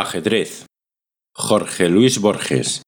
[0.00, 0.66] Ajedrez.
[1.32, 2.82] Jorge Luis Borges.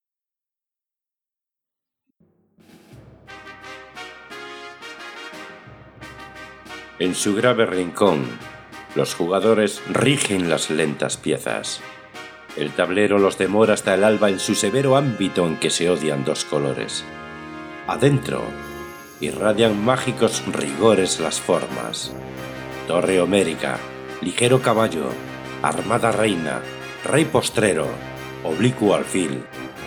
[6.99, 8.27] En su grave rincón,
[8.97, 11.81] los jugadores rigen las lentas piezas.
[12.57, 16.25] El tablero los demora hasta el alba en su severo ámbito en que se odian
[16.25, 17.05] dos colores.
[17.87, 18.43] Adentro,
[19.21, 22.13] irradian mágicos rigores las formas.
[22.89, 23.79] Torre homérica,
[24.23, 25.11] ligero caballo,
[25.63, 26.63] armada reina,
[27.07, 27.87] rey postrero,
[28.45, 29.43] oblicuo alfil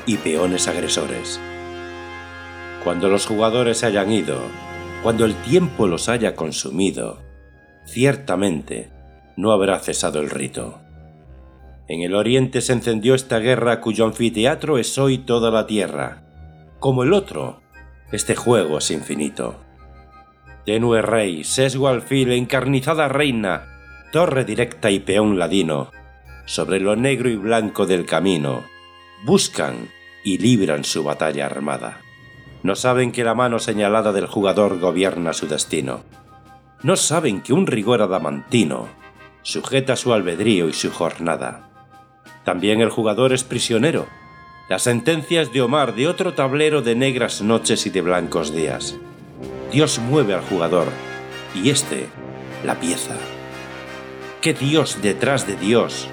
[0.06, 1.40] y peones agresores.
[2.84, 4.40] Cuando los jugadores hayan ido,
[5.04, 7.20] cuando el tiempo los haya consumido,
[7.86, 8.90] ciertamente
[9.36, 10.80] no habrá cesado el rito.
[11.88, 16.24] En el oriente se encendió esta guerra cuyo anfiteatro es hoy toda la tierra.
[16.80, 17.62] Como el otro,
[18.12, 19.56] este juego es infinito.
[20.66, 23.66] Tenue rey, sesgo alfil, encarnizada reina,
[24.12, 25.92] torre directa y peón ladino,
[26.50, 28.64] sobre lo negro y blanco del camino,
[29.24, 29.92] buscan
[30.24, 32.02] y libran su batalla armada.
[32.64, 36.02] No saben que la mano señalada del jugador gobierna su destino.
[36.82, 38.90] No saben que un rigor adamantino
[39.44, 41.70] sujeta su albedrío y su jornada.
[42.44, 44.08] También el jugador es prisionero.
[44.70, 48.98] Las sentencias de Omar de otro tablero de negras noches y de blancos días.
[49.72, 50.88] Dios mueve al jugador
[51.54, 52.08] y éste
[52.66, 53.16] la pieza.
[54.42, 56.10] ¿Qué Dios detrás de Dios?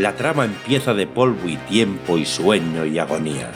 [0.00, 3.50] La trama empieza de polvo y tiempo y sueño y agonía.